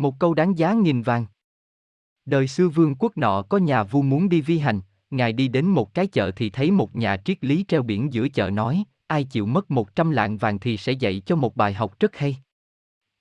[0.00, 1.26] Một câu đáng giá nghìn vàng.
[2.24, 4.80] Đời xưa vương quốc nọ có nhà vua muốn đi vi hành,
[5.10, 8.28] ngài đi đến một cái chợ thì thấy một nhà triết lý treo biển giữa
[8.28, 11.74] chợ nói, ai chịu mất một trăm lạng vàng thì sẽ dạy cho một bài
[11.74, 12.36] học rất hay.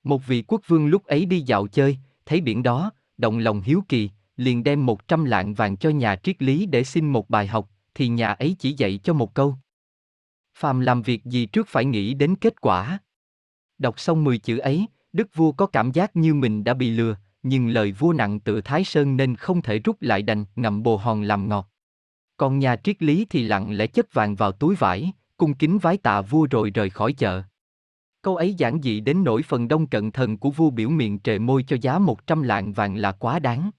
[0.04, 3.84] Một vị quốc vương lúc ấy đi dạo chơi, thấy biển đó, động lòng hiếu
[3.90, 7.48] kỳ, liền đem một trăm lạng vàng cho nhà triết lý để xin một bài
[7.48, 9.56] học, thì nhà ấy chỉ dạy cho một câu.
[10.54, 13.00] Phàm làm việc gì trước phải nghĩ đến kết quả.
[13.78, 17.16] Đọc xong 10 chữ ấy, đức vua có cảm giác như mình đã bị lừa,
[17.44, 20.98] nhưng lời vua nặng tự Thái Sơn nên không thể rút lại đành ngậm bồ
[20.98, 21.70] hòn làm ngọt.
[22.38, 25.98] Còn nhà triết lý thì lặng lẽ chất vàng vào túi vải, cung kính vái
[25.98, 27.42] tạ vua rồi rời khỏi chợ.
[28.22, 31.40] Câu ấy giản dị đến nỗi phần đông cận thần của vua biểu miệng trề
[31.40, 33.72] môi cho giá một trăm lạng vàng là quá đáng.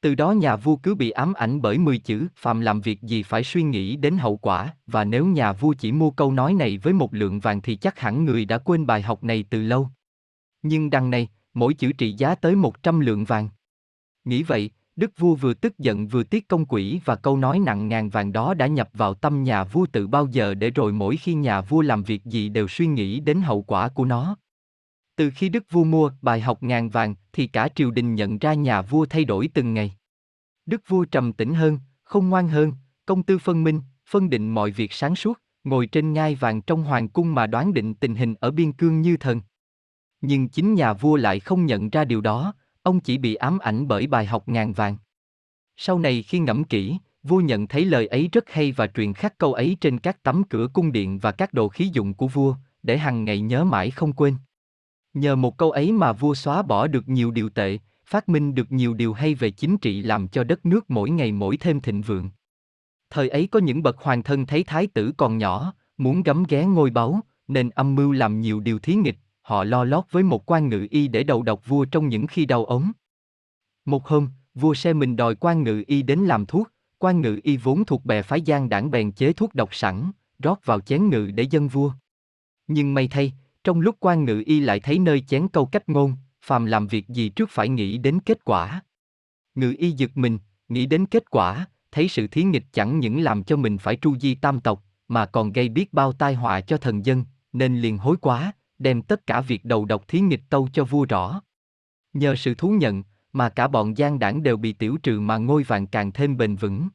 [0.00, 3.22] Từ đó nhà vua cứ bị ám ảnh bởi 10 chữ, phàm làm việc gì
[3.22, 6.78] phải suy nghĩ đến hậu quả, và nếu nhà vua chỉ mua câu nói này
[6.78, 9.88] với một lượng vàng thì chắc hẳn người đã quên bài học này từ lâu.
[10.68, 13.48] Nhưng đằng này, mỗi chữ trị giá tới 100 lượng vàng.
[14.24, 17.88] Nghĩ vậy, đức vua vừa tức giận vừa tiếc công quỷ và câu nói nặng
[17.88, 21.16] ngàn vàng đó đã nhập vào tâm nhà vua từ bao giờ để rồi mỗi
[21.16, 24.36] khi nhà vua làm việc gì đều suy nghĩ đến hậu quả của nó.
[25.16, 28.54] Từ khi đức vua mua bài học ngàn vàng thì cả triều đình nhận ra
[28.54, 29.96] nhà vua thay đổi từng ngày.
[30.66, 32.72] Đức vua trầm tĩnh hơn, không ngoan hơn,
[33.06, 33.80] công tư phân minh,
[34.10, 37.74] phân định mọi việc sáng suốt, ngồi trên ngai vàng trong hoàng cung mà đoán
[37.74, 39.40] định tình hình ở biên cương như thần.
[40.28, 43.88] Nhưng chính nhà vua lại không nhận ra điều đó, ông chỉ bị ám ảnh
[43.88, 44.96] bởi bài học ngàn vàng.
[45.76, 49.38] Sau này khi ngẫm kỹ, vua nhận thấy lời ấy rất hay và truyền khắc
[49.38, 52.54] câu ấy trên các tấm cửa cung điện và các đồ khí dụng của vua,
[52.82, 54.34] để hằng ngày nhớ mãi không quên.
[55.14, 58.72] Nhờ một câu ấy mà vua xóa bỏ được nhiều điều tệ, phát minh được
[58.72, 62.02] nhiều điều hay về chính trị làm cho đất nước mỗi ngày mỗi thêm thịnh
[62.02, 62.30] vượng.
[63.10, 66.64] Thời ấy có những bậc hoàng thân thấy thái tử còn nhỏ, muốn gấm ghé
[66.64, 69.16] ngôi báu, nên âm mưu làm nhiều điều thí nghịch,
[69.46, 72.46] họ lo lót với một quan ngự y để đầu độc vua trong những khi
[72.46, 72.92] đau ốm.
[73.84, 77.56] Một hôm, vua xe mình đòi quan ngự y đến làm thuốc, quan ngự y
[77.56, 81.30] vốn thuộc bè phái gian đảng bèn chế thuốc độc sẵn, rót vào chén ngự
[81.34, 81.92] để dân vua.
[82.66, 83.32] Nhưng may thay,
[83.64, 87.08] trong lúc quan ngự y lại thấy nơi chén câu cách ngôn, phàm làm việc
[87.08, 88.82] gì trước phải nghĩ đến kết quả.
[89.54, 93.44] Ngự y giật mình, nghĩ đến kết quả, thấy sự thí nghịch chẳng những làm
[93.44, 96.76] cho mình phải tru di tam tộc, mà còn gây biết bao tai họa cho
[96.76, 100.68] thần dân, nên liền hối quá, đem tất cả việc đầu độc thí nghịch tâu
[100.72, 101.42] cho vua rõ.
[102.12, 105.62] Nhờ sự thú nhận, mà cả bọn gian đảng đều bị tiểu trừ mà ngôi
[105.62, 106.88] vàng càng thêm bền vững.